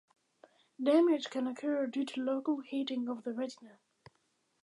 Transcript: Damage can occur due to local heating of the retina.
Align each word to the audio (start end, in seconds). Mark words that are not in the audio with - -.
Damage 0.81 1.29
can 1.29 1.45
occur 1.45 1.85
due 1.85 2.05
to 2.05 2.21
local 2.23 2.61
heating 2.61 3.07
of 3.07 3.23
the 3.23 3.33
retina. 3.33 3.77